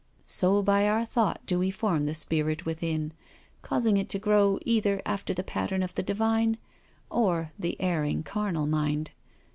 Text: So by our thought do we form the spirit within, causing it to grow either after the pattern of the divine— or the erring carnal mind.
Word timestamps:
So 0.25 0.63
by 0.63 0.87
our 0.87 1.05
thought 1.05 1.45
do 1.45 1.59
we 1.59 1.69
form 1.69 2.07
the 2.07 2.15
spirit 2.15 2.65
within, 2.65 3.13
causing 3.61 3.97
it 3.97 4.09
to 4.09 4.17
grow 4.17 4.57
either 4.65 4.99
after 5.05 5.31
the 5.31 5.43
pattern 5.43 5.83
of 5.83 5.93
the 5.93 6.01
divine— 6.01 6.57
or 7.11 7.51
the 7.59 7.79
erring 7.79 8.23
carnal 8.23 8.65
mind. 8.65 9.11